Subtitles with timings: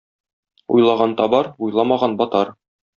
[0.79, 2.57] Уйлаган табар, уйламаган батар.